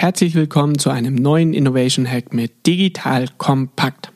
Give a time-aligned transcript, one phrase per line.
[0.00, 4.10] Herzlich willkommen zu einem neuen Innovation Hack mit Digital Kompakt.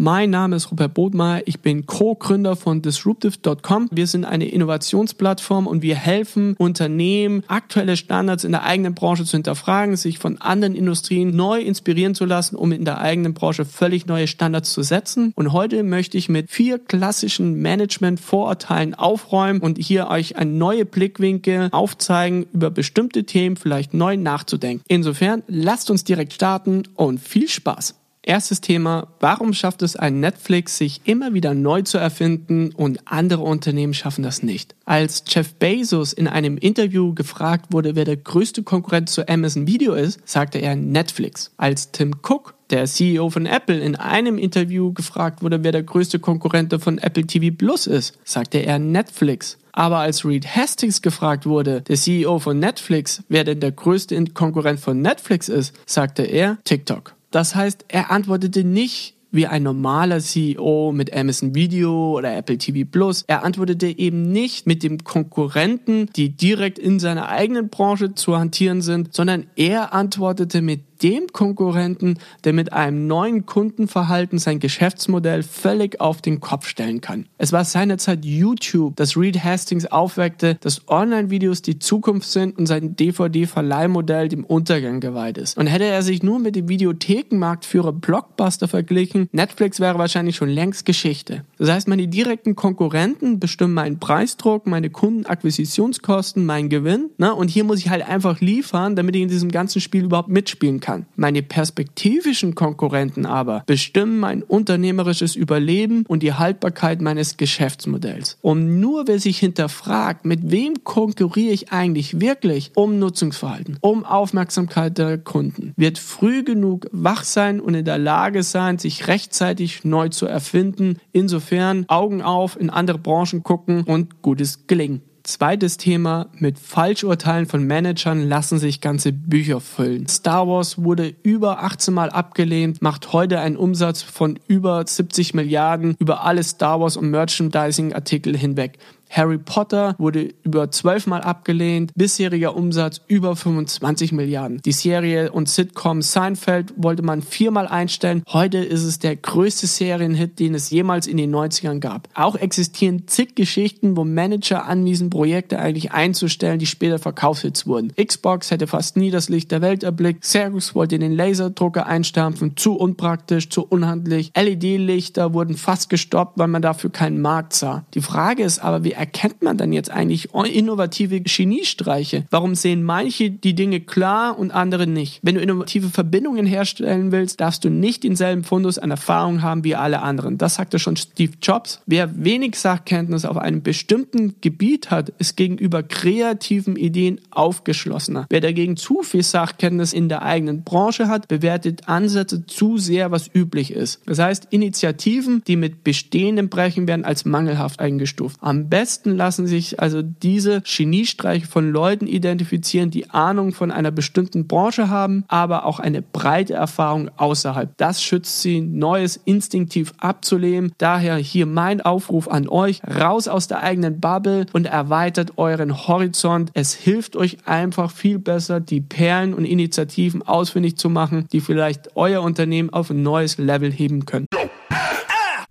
[0.00, 3.88] Mein Name ist Robert Bodmeier, ich bin Co-Gründer von Disruptive.com.
[3.90, 9.36] Wir sind eine Innovationsplattform und wir helfen Unternehmen, aktuelle Standards in der eigenen Branche zu
[9.36, 14.06] hinterfragen, sich von anderen Industrien neu inspirieren zu lassen, um in der eigenen Branche völlig
[14.06, 15.32] neue Standards zu setzen.
[15.34, 21.70] Und heute möchte ich mit vier klassischen Management-Vorurteilen aufräumen und hier euch ein neue Blickwinkel
[21.72, 24.84] aufzeigen, über bestimmte Themen vielleicht neu nachzudenken.
[24.86, 27.97] Insofern lasst uns direkt starten und viel Spaß!
[28.22, 33.42] Erstes Thema, warum schafft es ein Netflix, sich immer wieder neu zu erfinden und andere
[33.42, 34.74] Unternehmen schaffen das nicht?
[34.84, 39.94] Als Jeff Bezos in einem Interview gefragt wurde, wer der größte Konkurrent zu Amazon Video
[39.94, 41.52] ist, sagte er Netflix.
[41.56, 46.18] Als Tim Cook der CEO von Apple in einem Interview gefragt wurde, wer der größte
[46.18, 49.56] Konkurrent von Apple TV Plus ist, sagte er Netflix.
[49.72, 54.80] Aber als Reed Hastings gefragt wurde, der CEO von Netflix, wer denn der größte Konkurrent
[54.80, 57.14] von Netflix ist, sagte er TikTok.
[57.30, 62.88] Das heißt, er antwortete nicht wie ein normaler CEO mit Amazon Video oder Apple TV
[62.90, 63.24] Plus.
[63.26, 68.80] Er antwortete eben nicht mit dem Konkurrenten, die direkt in seiner eigenen Branche zu hantieren
[68.80, 76.00] sind, sondern er antwortete mit dem Konkurrenten, der mit einem neuen Kundenverhalten sein Geschäftsmodell völlig
[76.00, 77.26] auf den Kopf stellen kann.
[77.38, 82.96] Es war seinerzeit YouTube, das Reed Hastings aufweckte, dass Online-Videos die Zukunft sind und sein
[82.96, 85.56] DVD-Verleihmodell dem Untergang geweiht ist.
[85.56, 90.84] Und hätte er sich nur mit dem Videothekenmarktführer Blockbuster verglichen, Netflix wäre wahrscheinlich schon längst
[90.84, 91.44] Geschichte.
[91.58, 97.10] Das heißt, meine direkten Konkurrenten bestimmen meinen Preisdruck, meine Kundenakquisitionskosten, meinen Gewinn.
[97.18, 97.34] Ne?
[97.34, 100.80] Und hier muss ich halt einfach liefern, damit ich in diesem ganzen Spiel überhaupt mitspielen
[100.80, 101.04] kann kann.
[101.16, 108.38] Meine perspektivischen Konkurrenten aber bestimmen mein unternehmerisches Überleben und die Haltbarkeit meines Geschäftsmodells.
[108.40, 114.96] Und nur wer sich hinterfragt, mit wem konkurriere ich eigentlich wirklich um Nutzungsverhalten, um Aufmerksamkeit
[114.96, 120.08] der Kunden, wird früh genug wach sein und in der Lage sein, sich rechtzeitig neu
[120.08, 120.96] zu erfinden.
[121.12, 125.02] Insofern Augen auf, in andere Branchen gucken und gutes Gelingen.
[125.28, 130.08] Zweites Thema, mit Falschurteilen von Managern lassen sich ganze Bücher füllen.
[130.08, 135.96] Star Wars wurde über 18 Mal abgelehnt, macht heute einen Umsatz von über 70 Milliarden
[135.98, 138.78] über alle Star Wars und Merchandising Artikel hinweg.
[139.10, 144.60] Harry Potter wurde über zwölfmal abgelehnt, bisheriger Umsatz über 25 Milliarden.
[144.64, 148.22] Die Serie und Sitcom Seinfeld wollte man viermal einstellen.
[148.28, 152.08] Heute ist es der größte Serienhit, den es jemals in den 90ern gab.
[152.14, 157.92] Auch existieren zig Geschichten, wo Manager anwiesen, Projekte eigentlich einzustellen, die später Verkaufshits wurden.
[157.94, 160.22] Xbox hätte fast nie das Licht der Welt erblickt.
[160.22, 164.32] Xerox wollte den Laserdrucker einstampfen, zu unpraktisch, zu unhandlich.
[164.36, 167.84] LED-Lichter wurden fast gestoppt, weil man dafür keinen Markt sah.
[167.94, 172.26] Die Frage ist aber, wie erkennt man dann jetzt eigentlich innovative Geniestreiche?
[172.30, 175.20] Warum sehen manche die Dinge klar und andere nicht?
[175.22, 179.76] Wenn du innovative Verbindungen herstellen willst, darfst du nicht denselben Fundus an Erfahrung haben wie
[179.76, 180.36] alle anderen.
[180.38, 181.80] Das sagte schon Steve Jobs.
[181.86, 188.26] Wer wenig Sachkenntnis auf einem bestimmten Gebiet hat, ist gegenüber kreativen Ideen aufgeschlossener.
[188.30, 193.30] Wer dagegen zu viel Sachkenntnis in der eigenen Branche hat, bewertet Ansätze zu sehr, was
[193.32, 194.00] üblich ist.
[194.06, 198.38] Das heißt, Initiativen, die mit bestehendem brechen, werden als mangelhaft eingestuft.
[198.40, 203.90] Am besten besten lassen sich also diese Geniestreiche von Leuten identifizieren, die Ahnung von einer
[203.90, 207.76] bestimmten Branche haben, aber auch eine breite Erfahrung außerhalb.
[207.76, 210.72] Das schützt sie, Neues instinktiv abzulehnen.
[210.78, 216.50] Daher hier mein Aufruf an euch, raus aus der eigenen Bubble und erweitert euren Horizont.
[216.54, 221.94] Es hilft euch einfach viel besser, die Perlen und Initiativen ausfindig zu machen, die vielleicht
[221.94, 224.24] euer Unternehmen auf ein neues Level heben können.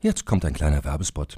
[0.02, 1.38] Jetzt kommt ein kleiner Werbespot.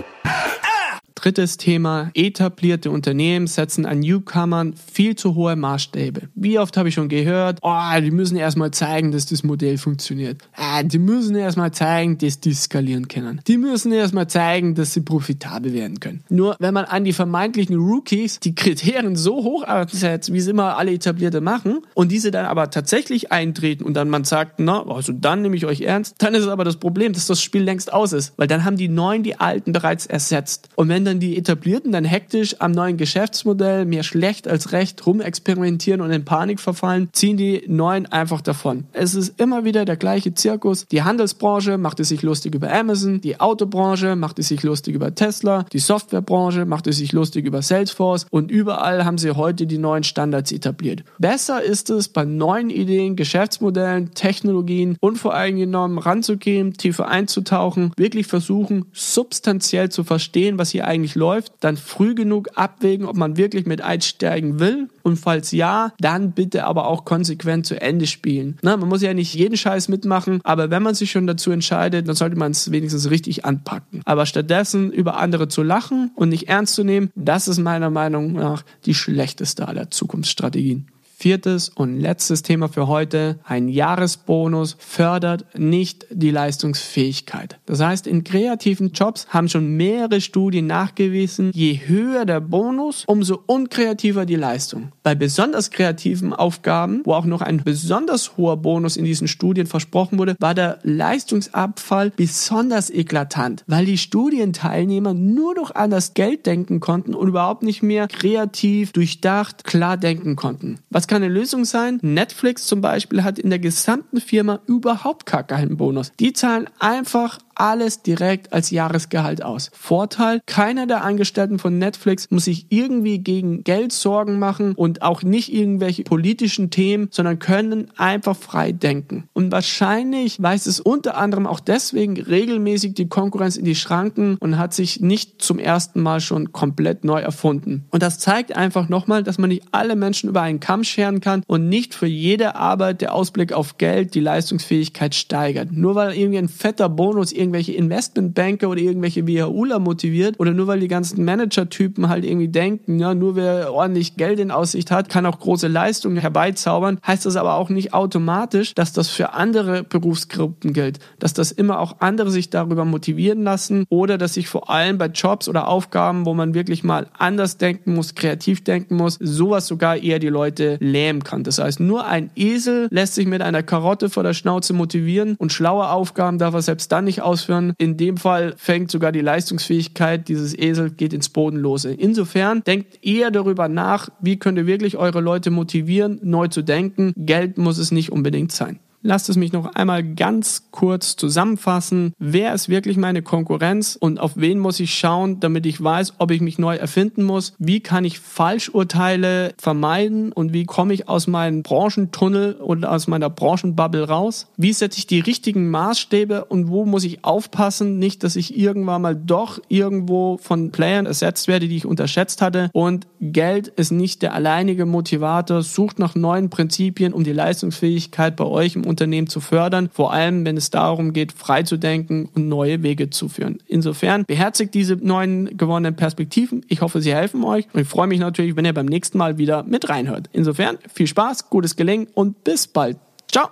[1.21, 6.29] Drittes Thema, etablierte Unternehmen setzen an Newcomern viel zu hohe Maßstäbe.
[6.33, 10.41] Wie oft habe ich schon gehört, oh, die müssen erstmal zeigen, dass das Modell funktioniert.
[10.55, 13.39] Ah, die müssen erstmal zeigen, dass die skalieren können.
[13.45, 16.23] Die müssen erstmal zeigen, dass sie profitabel werden können.
[16.29, 20.75] Nur wenn man an die vermeintlichen Rookies die Kriterien so hoch ansetzt, wie es immer
[20.77, 25.13] alle Etablierte machen, und diese dann aber tatsächlich eintreten und dann man sagt, na, also
[25.13, 27.93] dann nehme ich euch ernst, dann ist es aber das Problem, dass das Spiel längst
[27.93, 28.33] aus ist.
[28.37, 30.69] Weil dann haben die Neuen die Alten bereits ersetzt.
[30.73, 35.05] Und wenn dann dann die Etablierten dann hektisch am neuen Geschäftsmodell mehr schlecht als recht
[35.05, 38.85] rumexperimentieren und in Panik verfallen, ziehen die Neuen einfach davon.
[38.93, 40.85] Es ist immer wieder der gleiche Zirkus.
[40.87, 45.13] Die Handelsbranche macht es sich lustig über Amazon, die Autobranche macht es sich lustig über
[45.13, 49.77] Tesla, die Softwarebranche macht es sich lustig über Salesforce und überall haben sie heute die
[49.77, 51.03] neuen Standards etabliert.
[51.19, 59.89] Besser ist es, bei neuen Ideen, Geschäftsmodellen, Technologien unvoreingenommen ranzugehen, tiefer einzutauchen, wirklich versuchen, substanziell
[59.89, 63.81] zu verstehen, was hier eigentlich eigentlich läuft, dann früh genug abwägen, ob man wirklich mit
[63.81, 68.57] einsteigen will und falls ja, dann bitte aber auch konsequent zu Ende spielen.
[68.61, 72.07] Na, man muss ja nicht jeden Scheiß mitmachen, aber wenn man sich schon dazu entscheidet,
[72.07, 74.01] dann sollte man es wenigstens richtig anpacken.
[74.05, 78.33] Aber stattdessen über andere zu lachen und nicht ernst zu nehmen, das ist meiner Meinung
[78.33, 80.87] nach die schlechteste aller Zukunftsstrategien.
[81.21, 83.37] Viertes und letztes Thema für heute.
[83.43, 87.59] Ein Jahresbonus fördert nicht die Leistungsfähigkeit.
[87.67, 93.39] Das heißt, in kreativen Jobs haben schon mehrere Studien nachgewiesen, je höher der Bonus, umso
[93.45, 94.93] unkreativer die Leistung.
[95.03, 100.17] Bei besonders kreativen Aufgaben, wo auch noch ein besonders hoher Bonus in diesen Studien versprochen
[100.17, 106.79] wurde, war der Leistungsabfall besonders eklatant, weil die Studienteilnehmer nur noch an das Geld denken
[106.79, 110.79] konnten und überhaupt nicht mehr kreativ, durchdacht, klar denken konnten.
[110.89, 111.99] Was kann eine Lösung sein?
[112.01, 116.13] Netflix zum Beispiel hat in der gesamten Firma überhaupt gar keinen Bonus.
[116.21, 119.69] Die zahlen einfach alles direkt als Jahresgehalt aus.
[119.73, 125.21] Vorteil, keiner der Angestellten von Netflix muss sich irgendwie gegen Geld Sorgen machen und auch
[125.21, 129.25] nicht irgendwelche politischen Themen, sondern können einfach frei denken.
[129.33, 134.57] Und wahrscheinlich weist es unter anderem auch deswegen regelmäßig die Konkurrenz in die Schranken und
[134.57, 137.85] hat sich nicht zum ersten Mal schon komplett neu erfunden.
[137.91, 141.43] Und das zeigt einfach nochmal, dass man nicht alle Menschen über einen Kamm scheren kann
[141.47, 145.71] und nicht für jede Arbeit der Ausblick auf Geld die Leistungsfähigkeit steigert.
[145.71, 150.79] Nur weil irgendwie ein fetter Bonus irgendwelche Investmentbanker oder irgendwelche WHUler motiviert oder nur weil
[150.79, 155.25] die ganzen Manager-Typen halt irgendwie denken, ja, nur wer ordentlich Geld in Aussicht hat, kann
[155.25, 160.73] auch große Leistungen herbeizaubern, heißt das aber auch nicht automatisch, dass das für andere Berufsgruppen
[160.73, 164.99] gilt, dass das immer auch andere sich darüber motivieren lassen oder dass sich vor allem
[164.99, 169.65] bei Jobs oder Aufgaben, wo man wirklich mal anders denken muss, kreativ denken muss, sowas
[169.65, 171.43] sogar eher die Leute lähmen kann.
[171.43, 175.51] Das heißt, nur ein Esel lässt sich mit einer Karotte vor der Schnauze motivieren und
[175.51, 177.73] schlaue Aufgaben darf er selbst dann nicht ausführen.
[177.77, 181.93] In dem Fall fängt sogar die Leistungsfähigkeit dieses Esel geht ins Bodenlose.
[181.93, 187.13] Insofern denkt eher darüber nach, wie könnt ihr wirklich eure Leute motivieren, neu zu denken.
[187.15, 188.79] Geld muss es nicht unbedingt sein.
[189.03, 192.13] Lasst es mich noch einmal ganz kurz zusammenfassen.
[192.19, 196.29] Wer ist wirklich meine Konkurrenz und auf wen muss ich schauen, damit ich weiß, ob
[196.29, 197.53] ich mich neu erfinden muss?
[197.57, 203.31] Wie kann ich Falschurteile vermeiden und wie komme ich aus meinem Branchentunnel oder aus meiner
[203.31, 204.47] Branchenbubble raus?
[204.55, 209.01] Wie setze ich die richtigen Maßstäbe und wo muss ich aufpassen, nicht, dass ich irgendwann
[209.01, 212.69] mal doch irgendwo von Playern ersetzt werde, die ich unterschätzt hatte.
[212.71, 215.63] Und Geld ist nicht der alleinige Motivator.
[215.63, 220.45] Sucht nach neuen Prinzipien, um die Leistungsfähigkeit bei euch im Unternehmen zu fördern, vor allem
[220.45, 223.57] wenn es darum geht, frei zu denken und neue Wege zu führen.
[223.67, 226.63] Insofern beherzigt diese neuen gewonnenen Perspektiven.
[226.67, 229.37] Ich hoffe, sie helfen euch und ich freue mich natürlich, wenn ihr beim nächsten Mal
[229.39, 230.29] wieder mit reinhört.
[230.33, 232.97] Insofern viel Spaß, gutes Gelingen und bis bald.
[233.31, 233.49] Ciao.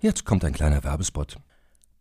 [0.00, 1.38] Jetzt kommt ein kleiner Werbespot.